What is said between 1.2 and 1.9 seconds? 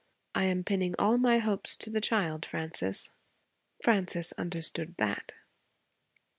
hopes